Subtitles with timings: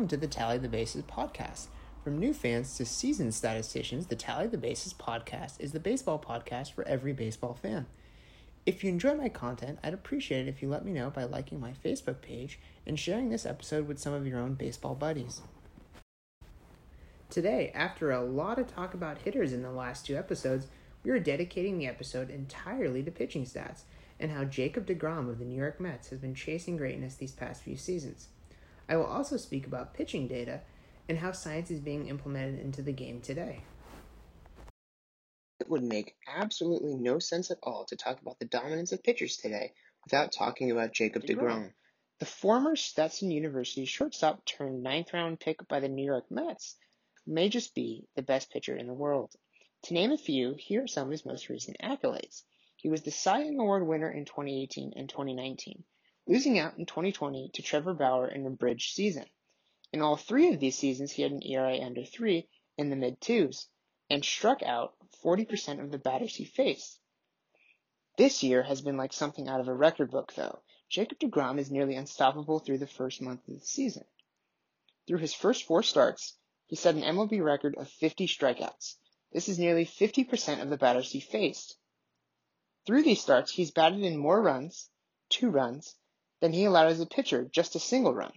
[0.00, 1.66] welcome to the Tally the Bases podcast.
[2.02, 6.72] From new fans to seasoned statisticians, the Tally the Bases podcast is the baseball podcast
[6.72, 7.84] for every baseball fan.
[8.64, 11.60] If you enjoy my content, I'd appreciate it if you let me know by liking
[11.60, 15.42] my Facebook page and sharing this episode with some of your own baseball buddies.
[17.28, 20.68] Today, after a lot of talk about hitters in the last two episodes,
[21.04, 23.82] we are dedicating the episode entirely to pitching stats
[24.18, 27.62] and how Jacob DeGrom of the New York Mets has been chasing greatness these past
[27.62, 28.28] few seasons.
[28.88, 30.60] I will also speak about pitching data
[31.08, 33.62] and how science is being implemented into the game today.
[35.60, 39.36] It would make absolutely no sense at all to talk about the dominance of pitchers
[39.36, 39.72] today
[40.04, 41.72] without talking about Jacob DeGrom.
[42.18, 46.76] The former Stetson University shortstop turned ninth round pick by the New York Mets
[47.26, 49.34] may just be the best pitcher in the world.
[49.84, 52.42] To name a few, here are some of his most recent accolades.
[52.76, 55.84] He was the Cy Young Award winner in 2018 and 2019
[56.26, 59.26] losing out in 2020 to Trevor Bauer in a bridge season.
[59.92, 63.20] In all three of these seasons, he had an ERA under 3 in the mid
[63.20, 63.66] twos
[64.08, 67.00] and struck out 40% of the batters he faced.
[68.16, 70.62] This year has been like something out of a record book, though.
[70.88, 74.04] Jacob DeGrom is nearly unstoppable through the first month of the season.
[75.06, 78.96] Through his first four starts, he set an MLB record of 50 strikeouts.
[79.32, 81.76] This is nearly 50% of the batters he faced.
[82.86, 84.88] Through these starts, he's batted in more runs,
[85.28, 85.94] two runs,
[86.40, 88.32] than he allowed as a pitcher, just a single run.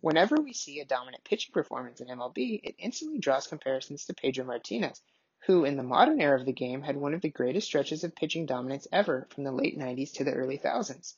[0.00, 4.44] Whenever we see a dominant pitching performance in MLB, it instantly draws comparisons to Pedro
[4.44, 5.02] Martinez,
[5.46, 8.14] who in the modern era of the game had one of the greatest stretches of
[8.14, 11.16] pitching dominance ever from the late 90s to the early thousands.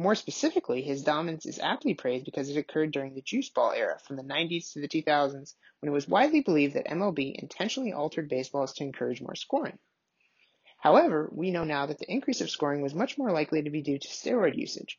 [0.00, 3.98] More specifically, his dominance is aptly praised because it occurred during the juice ball era
[3.98, 8.26] from the 90s to the 2000s when it was widely believed that MLB intentionally altered
[8.26, 9.78] baseballs to encourage more scoring.
[10.78, 13.82] However, we know now that the increase of scoring was much more likely to be
[13.82, 14.98] due to steroid usage.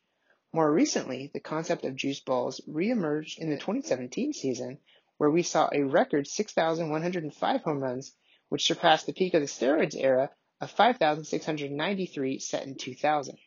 [0.53, 4.77] More recently, the concept of juice balls reemerged in the 2017 season,
[5.17, 8.15] where we saw a record 6,105 home runs,
[8.49, 10.29] which surpassed the peak of the steroids era
[10.59, 13.39] of 5,693 set in 2000.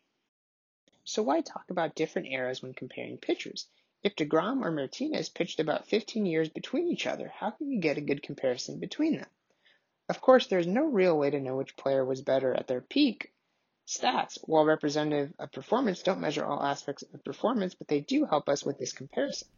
[1.07, 3.69] So why talk about different eras when comparing pitchers?
[4.03, 7.99] If DeGrom or Martinez pitched about 15 years between each other, how can you get
[7.99, 9.29] a good comparison between them?
[10.09, 13.33] Of course, there's no real way to know which player was better at their peak.
[13.87, 18.49] Stats, while representative of performance, don't measure all aspects of performance, but they do help
[18.49, 19.49] us with this comparison.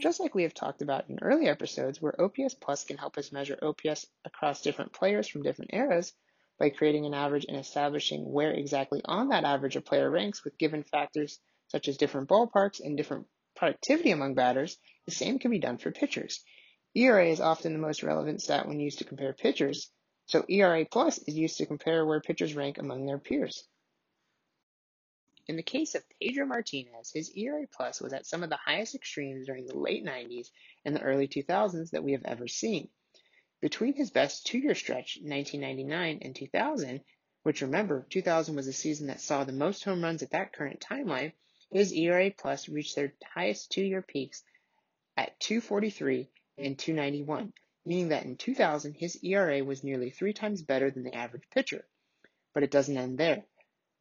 [0.00, 3.30] Just like we have talked about in earlier episodes, where OPS Plus can help us
[3.30, 6.14] measure OPS across different players from different eras,
[6.58, 10.58] by creating an average and establishing where exactly on that average a player ranks with
[10.58, 11.38] given factors
[11.68, 15.90] such as different ballparks and different productivity among batters, the same can be done for
[15.90, 16.42] pitchers.
[16.94, 19.90] ERA is often the most relevant stat when used to compare pitchers,
[20.26, 23.64] so ERA plus is used to compare where pitchers rank among their peers.
[25.46, 28.94] In the case of Pedro Martinez, his ERA plus was at some of the highest
[28.94, 30.48] extremes during the late 90s
[30.84, 32.90] and the early 2000s that we have ever seen.
[33.60, 37.00] Between his best two-year stretch, 1999 and 2000,
[37.42, 40.80] which remember, 2000 was the season that saw the most home runs at that current
[40.80, 41.32] timeline,
[41.72, 44.44] his ERA plus reached their highest two-year peaks
[45.16, 47.52] at 243 and 291,
[47.84, 51.84] meaning that in 2000 his ERA was nearly three times better than the average pitcher.
[52.54, 53.44] But it doesn't end there.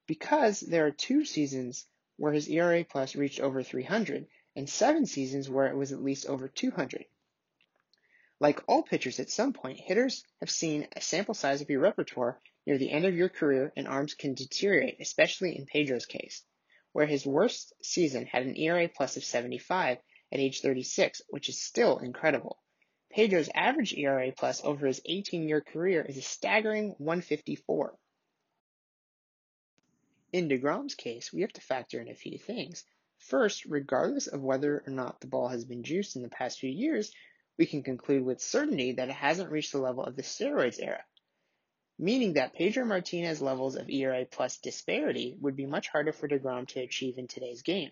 [0.05, 5.49] Because there are two seasons where his ERA plus reached over 300 and seven seasons
[5.49, 7.05] where it was at least over 200.
[8.39, 12.39] Like all pitchers at some point, hitters have seen a sample size of your repertoire
[12.67, 16.43] near the end of your career and arms can deteriorate, especially in Pedro's case,
[16.91, 19.97] where his worst season had an ERA plus of 75
[20.31, 22.61] at age 36, which is still incredible.
[23.09, 27.97] Pedro's average ERA plus over his 18 year career is a staggering 154.
[30.33, 32.83] In DeGrom's case, we have to factor in a few things.
[33.17, 36.69] First, regardless of whether or not the ball has been juiced in the past few
[36.69, 37.11] years,
[37.57, 41.03] we can conclude with certainty that it hasn't reached the level of the steroids era,
[41.97, 46.67] meaning that Pedro Martinez levels of ERA plus disparity would be much harder for DeGrom
[46.69, 47.91] to achieve in today's game.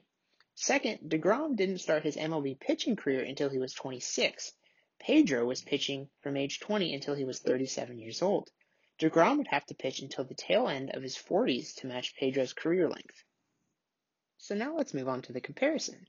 [0.53, 4.53] Second, DeGrom didn't start his MLB pitching career until he was 26.
[4.99, 8.49] Pedro was pitching from age 20 until he was 37 years old.
[8.99, 12.53] DeGrom would have to pitch until the tail end of his 40s to match Pedro's
[12.53, 13.23] career length.
[14.37, 16.07] So now let's move on to the comparison.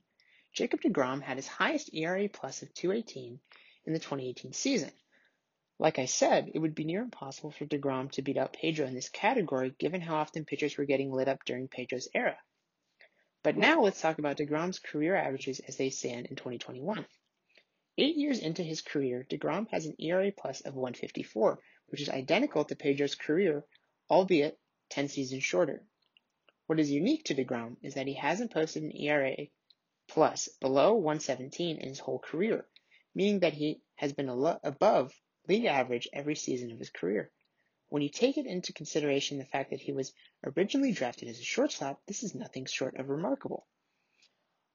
[0.57, 3.39] Jacob DeGrom had his highest ERA plus of 218
[3.85, 4.91] in the 2018 season.
[5.77, 8.95] Like I said, it would be near impossible for DeGrom to beat out Pedro in
[8.95, 12.39] this category given how often pitchers were getting lit up during Pedro's era.
[13.43, 17.05] But now let's talk about DeGrom's career averages as they stand in 2021.
[17.99, 21.59] Eight years into his career, DeGrom has an ERA plus of 154,
[21.89, 23.63] which is identical to Pedro's career,
[24.09, 24.57] albeit
[24.89, 25.83] 10 seasons shorter.
[26.65, 29.49] What is unique to DeGrom is that he hasn't posted an ERA
[30.07, 32.65] plus below 117 in his whole career,
[33.13, 35.13] meaning that he has been above
[35.47, 37.31] league average every season of his career.
[37.89, 40.13] When you take it into consideration the fact that he was
[40.43, 43.65] originally drafted as a shortstop, this is nothing short of remarkable.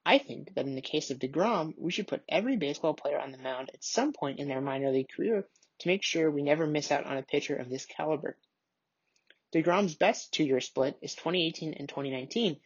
[0.04, 3.30] I think that in the case of DeGrom, we should put every baseball player on
[3.30, 5.46] the mound at some point in their minor league career
[5.78, 8.36] to make sure we never miss out on a pitcher of this caliber.
[9.52, 12.58] DeGrom's best two year split is 2018 and 2019,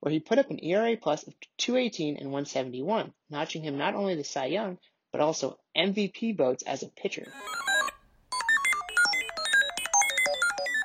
[0.00, 4.14] where he put up an ERA plus of 218 and 171, notching him not only
[4.14, 4.78] the Cy Young,
[5.10, 7.32] but also MVP votes as a pitcher.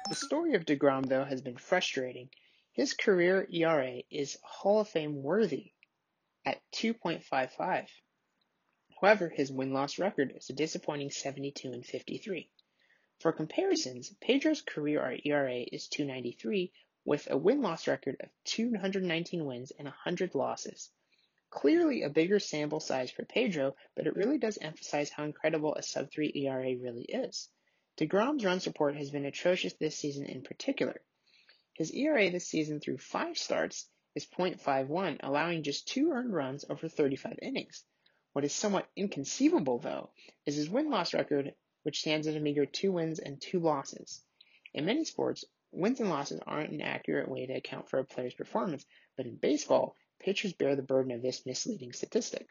[0.09, 2.29] The story of DeGrom, though, has been frustrating.
[2.73, 5.71] His career ERA is Hall of Fame worthy
[6.45, 7.87] at 2.55.
[8.99, 12.49] However, his win loss record is a disappointing 72 and 53.
[13.19, 16.71] For comparisons, Pedro's career ERA is 293
[17.05, 20.89] with a win-loss record of 219 wins and 100 losses.
[21.49, 25.83] Clearly a bigger sample size for Pedro, but it really does emphasize how incredible a
[25.83, 27.49] sub-3 ERA really is.
[27.97, 31.01] DeGrom's run support has been atrocious this season in particular.
[31.73, 36.87] His ERA this season through five starts is 0.51, allowing just two earned runs over
[36.87, 37.83] 35 innings.
[38.33, 40.09] What is somewhat inconceivable, though,
[40.45, 41.53] is his win-loss record
[41.83, 44.21] which stands at a meager two wins and two losses.
[44.73, 48.33] In many sports, wins and losses aren't an accurate way to account for a player's
[48.33, 48.85] performance,
[49.15, 52.49] but in baseball, pitchers bear the burden of this misleading statistic.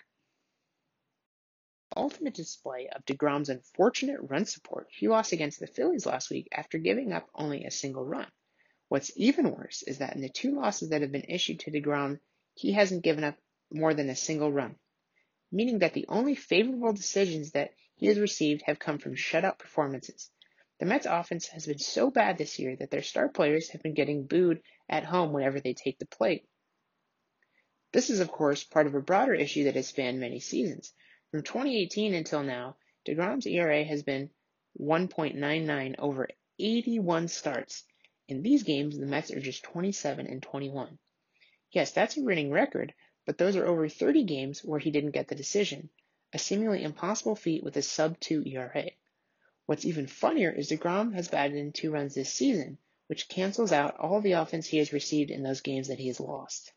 [1.96, 6.78] Ultimate display of DeGrom's unfortunate run support, he lost against the Phillies last week after
[6.78, 8.30] giving up only a single run.
[8.88, 12.20] What's even worse is that in the two losses that have been issued to DeGrom,
[12.54, 13.36] he hasn't given up
[13.72, 14.76] more than a single run,
[15.52, 20.30] meaning that the only favorable decisions that he has received have come from shutout performances.
[20.80, 23.92] The Mets offense has been so bad this year that their star players have been
[23.92, 26.48] getting booed at home whenever they take the plate.
[27.92, 30.94] This is, of course, part of a broader issue that has spanned many seasons.
[31.32, 34.30] From 2018 until now, DeGrom's ERA has been
[34.80, 37.84] 1.99 over 81 starts.
[38.26, 40.98] In these games, the Mets are just 27 and 21.
[41.72, 42.94] Yes, that's a winning record,
[43.26, 45.90] but those are over 30 games where he didn't get the decision
[46.32, 48.90] a seemingly impossible feat with a sub-2 ERA.
[49.70, 52.76] What's even funnier is DeGrom has batted in two runs this season,
[53.06, 56.18] which cancels out all the offense he has received in those games that he has
[56.18, 56.72] lost.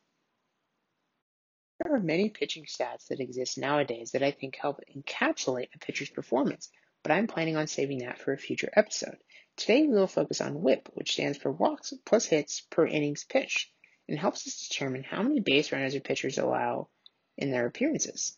[1.80, 6.12] There are many pitching stats that exist nowadays that I think help encapsulate a pitcher's
[6.12, 6.70] performance,
[7.02, 9.18] but I'm planning on saving that for a future episode.
[9.58, 13.72] Today we will focus on WHIP, which stands for walks plus hits per innings pitched,
[14.08, 16.90] and helps us determine how many base runners a pitchers allow
[17.40, 18.38] in their appearances.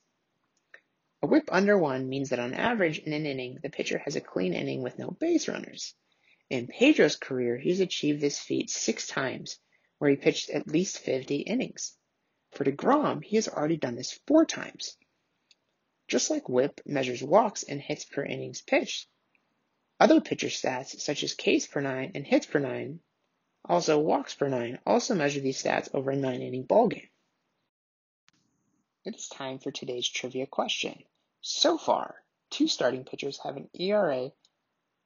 [1.22, 4.22] A whip under one means that on average in an inning, the pitcher has a
[4.22, 5.96] clean inning with no base runners.
[6.50, 9.60] In Pedro's career, he's achieved this feat six times,
[9.98, 11.98] where he pitched at least 50 innings.
[12.52, 14.98] For DeGrom, he has already done this four times.
[16.08, 19.08] Just like whip measures walks and hits per innings pitched,
[20.00, 23.00] other pitcher stats, such as Ks per nine and hits per nine,
[23.64, 27.10] also walks per nine, also measure these stats over a nine inning ballgame.
[29.06, 31.04] It is time for today's trivia question.
[31.42, 34.32] So far, two starting pitchers have an ERA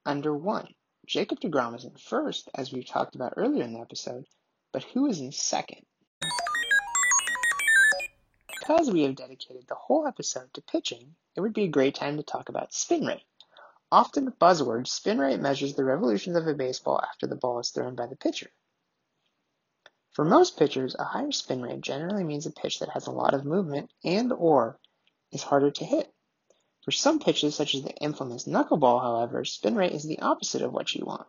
[0.05, 0.73] under one.
[1.05, 4.25] Jacob DeGrom is in first, as we've talked about earlier in the episode,
[4.71, 5.85] but who is in second?
[8.57, 12.15] Because we have dedicated the whole episode to pitching, it would be a great time
[12.15, 13.25] to talk about spin rate.
[13.91, 17.71] Often a buzzword, spin rate measures the revolutions of a baseball after the ball is
[17.71, 18.49] thrown by the pitcher.
[20.19, 23.33] For most pitchers, a higher spin rate generally means a pitch that has a lot
[23.33, 24.77] of movement and or
[25.31, 26.13] is harder to hit.
[26.83, 30.73] For some pitches, such as the infamous knuckleball, however, spin rate is the opposite of
[30.73, 31.25] what you want.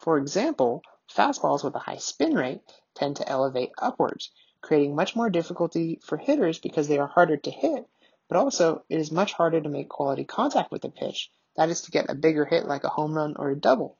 [0.00, 2.60] For example, fastballs with a high spin rate
[2.92, 4.30] tend to elevate upwards,
[4.60, 7.88] creating much more difficulty for hitters because they are harder to hit,
[8.28, 11.80] but also it is much harder to make quality contact with the pitch, that is
[11.80, 13.96] to get a bigger hit like a home run or a double.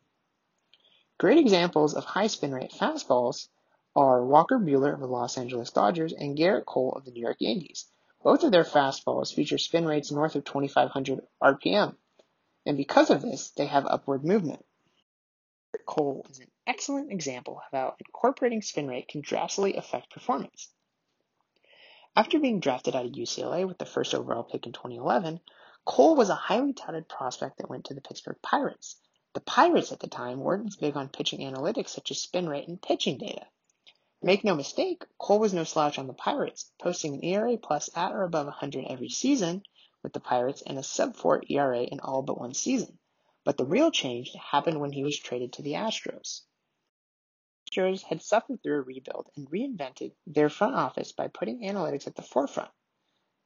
[1.19, 3.49] Great examples of high spin rate fastballs
[3.95, 7.39] are Walker Buehler of the Los Angeles Dodgers and Gerrit Cole of the New York
[7.41, 7.87] Yankees.
[8.23, 11.97] Both of their fastballs feature spin rates north of 2,500 RPM,
[12.67, 14.63] and because of this, they have upward movement.
[15.87, 20.69] Cole is an excellent example of how incorporating spin rate can drastically affect performance.
[22.15, 25.41] After being drafted out of UCLA with the first overall pick in 2011,
[25.87, 28.97] Cole was a highly touted prospect that went to the Pittsburgh Pirates.
[29.37, 32.69] The Pirates at the time weren't as big on pitching analytics such as spin rate
[32.69, 33.47] and pitching data.
[34.23, 38.13] Make no mistake, Cole was no slouch on the Pirates, posting an ERA plus at
[38.13, 39.63] or above 100 every season,
[40.03, 42.99] with the Pirates and a sub 4 ERA in all but one season.
[43.45, 46.41] But the real change happened when he was traded to the Astros.
[47.67, 52.07] The Astros had suffered through a rebuild and reinvented their front office by putting analytics
[52.07, 52.71] at the forefront.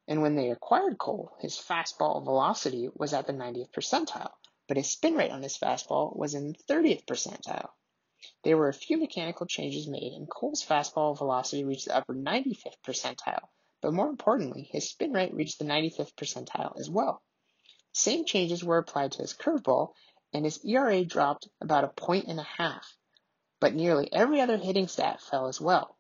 [0.07, 4.31] And when they acquired Cole, his fastball velocity was at the 90th percentile,
[4.71, 7.71] but his spin rate on his fastball was in the 30th percentile.
[8.45, 12.81] There were a few mechanical changes made, and Cole's fastball velocity reached the upper 95th
[12.87, 13.49] percentile,
[13.83, 17.21] but more importantly, his spin rate reached the 95th percentile as well.
[17.93, 19.93] Same changes were applied to his curveball,
[20.33, 22.97] and his ERA dropped about a point and a half,
[23.59, 25.99] but nearly every other hitting stat fell as well.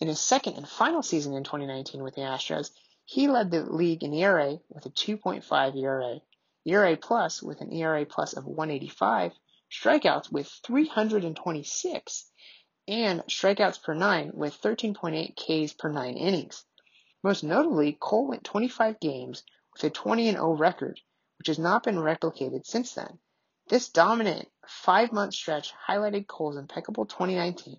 [0.00, 2.72] In his second and final season in 2019 with the Astros,
[3.04, 6.20] he led the league in ERA with a 2.5 ERA,
[6.66, 9.32] ERA plus with an ERA plus of 185,
[9.70, 12.30] strikeouts with 326,
[12.86, 16.64] and strikeouts per nine with 13.8 Ks per nine innings.
[17.22, 21.00] Most notably, Cole went 25 games with a 20 0 record,
[21.38, 23.18] which has not been replicated since then.
[23.68, 27.78] This dominant five month stretch highlighted Cole's impeccable 2019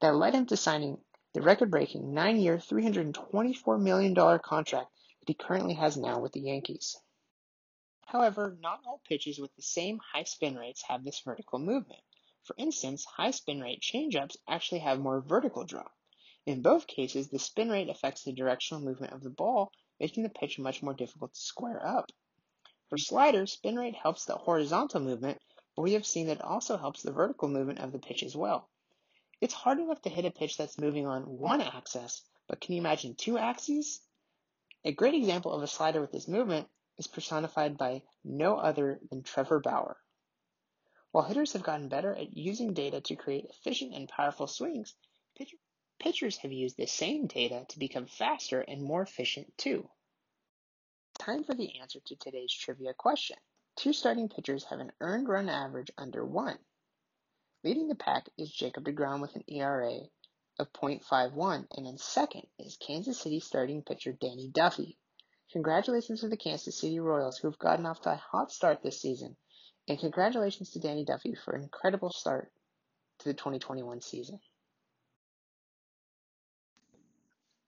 [0.00, 0.98] that led him to signing
[1.32, 6.40] the record breaking nine year, $324 million contract that he currently has now with the
[6.40, 6.98] Yankees.
[8.12, 12.02] However, not all pitches with the same high spin rates have this vertical movement.
[12.42, 15.96] For instance, high spin rate changeups actually have more vertical drop.
[16.44, 20.28] In both cases, the spin rate affects the directional movement of the ball, making the
[20.28, 22.12] pitch much more difficult to square up.
[22.90, 25.40] For sliders, spin rate helps the horizontal movement,
[25.74, 28.36] but we have seen that it also helps the vertical movement of the pitch as
[28.36, 28.68] well.
[29.40, 32.80] It's hard enough to hit a pitch that's moving on one axis, but can you
[32.82, 34.02] imagine two axes?
[34.84, 36.68] A great example of a slider with this movement
[36.98, 39.96] is personified by no other than Trevor Bauer.
[41.10, 44.94] While hitters have gotten better at using data to create efficient and powerful swings,
[45.36, 45.56] pitcher,
[45.98, 49.88] pitchers have used the same data to become faster and more efficient too.
[51.18, 53.36] Time for the answer to today's trivia question.
[53.76, 56.58] Two starting pitchers have an earned run average under 1.
[57.64, 60.00] Leading the pack is Jacob DeGrom with an ERA
[60.58, 64.98] of .51, and in second is Kansas City starting pitcher Danny Duffy
[65.52, 69.02] Congratulations to the Kansas City Royals, who have gotten off to a hot start this
[69.02, 69.36] season,
[69.86, 72.50] and congratulations to Danny Duffy for an incredible start
[73.18, 74.40] to the 2021 season.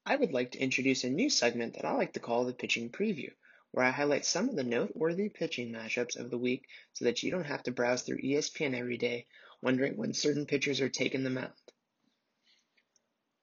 [0.07, 2.89] I would like to introduce a new segment that I like to call the Pitching
[2.89, 3.33] Preview,
[3.73, 7.31] where I highlight some of the noteworthy pitching matchups of the week so that you
[7.31, 9.27] don't have to browse through ESPN every day
[9.61, 11.53] wondering when certain pitchers are taking the mound.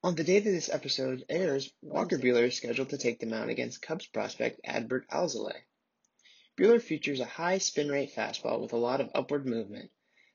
[0.03, 3.51] On the day that this episode airs, Walker Buehler is scheduled to take the mound
[3.51, 5.61] against Cubs prospect Adbert Alzolay.
[6.57, 9.91] Buehler features a high spin rate fastball with a lot of upward movement,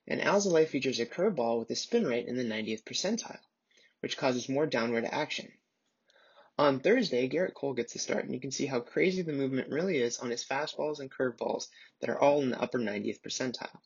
[0.07, 3.41] and Alzolay features a curveball with a spin rate in the 90th percentile,
[3.99, 5.53] which causes more downward action.
[6.57, 9.71] On Thursday, Gerrit Cole gets the start, and you can see how crazy the movement
[9.71, 11.67] really is on his fastballs and curveballs
[11.99, 13.81] that are all in the upper 90th percentile.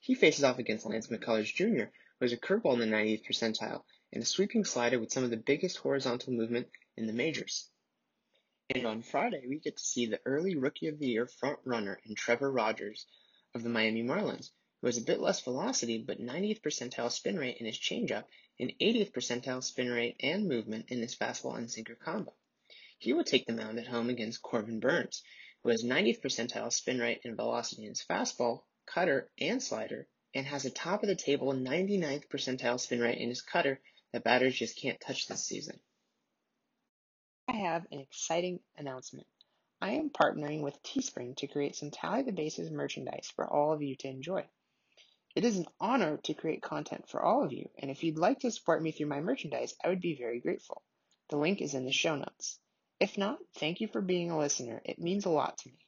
[0.00, 3.84] He faces off against Lance McCullers Jr., who has a curveball in the 90th percentile
[4.12, 7.70] and a sweeping slider with some of the biggest horizontal movement in the majors.
[8.74, 12.00] And on Friday, we get to see the early Rookie of the Year front runner
[12.04, 13.06] in Trevor Rogers
[13.54, 14.50] of the Miami Marlins,
[14.80, 18.24] who has a bit less velocity but 90th percentile spin rate in his changeup
[18.58, 22.34] and 80th percentile spin rate and movement in his fastball and sinker combo.
[22.98, 25.22] He will take the mound at home against Corbin Burnes,
[25.62, 30.46] who has 90th percentile spin rate and velocity in his fastball, cutter, and slider, and
[30.46, 33.80] has a top of the table 99th percentile spin rate in his cutter
[34.12, 35.78] that batters just can't touch this season.
[37.48, 39.26] I have an exciting announcement.
[39.80, 43.82] I am partnering with Teespring to create some Tally the Bases merchandise for all of
[43.82, 44.44] you to enjoy.
[45.34, 48.40] It is an honor to create content for all of you, and if you'd like
[48.40, 50.82] to support me through my merchandise, I would be very grateful.
[51.28, 52.58] The link is in the show notes.
[52.98, 54.82] If not, thank you for being a listener.
[54.84, 55.78] It means a lot to me.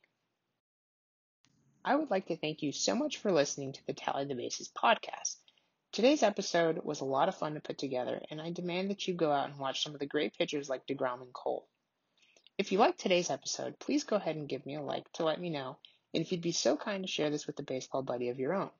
[1.85, 4.71] I would like to thank you so much for listening to the Tally the Bases
[4.71, 5.37] podcast.
[5.93, 9.13] Today's episode was a lot of fun to put together, and I demand that you
[9.13, 11.69] go out and watch some of the great pitchers like DeGrom and Cole.
[12.57, 15.39] If you liked today's episode, please go ahead and give me a like to let
[15.39, 15.77] me know,
[16.15, 18.55] and if you'd be so kind to share this with a baseball buddy of your
[18.55, 18.71] own.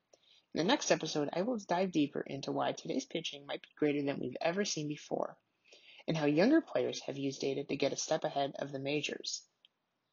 [0.55, 4.01] In the next episode, I will dive deeper into why today's pitching might be greater
[4.03, 5.37] than we've ever seen before,
[6.09, 9.43] and how younger players have used data to get a step ahead of the majors.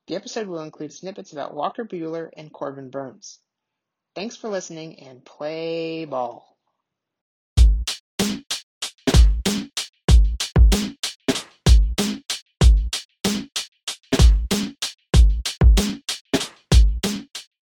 [0.07, 3.39] The episode will include snippets about Walker Buehler and Corbin Burnes.
[4.15, 6.48] Thanks for listening and play ball.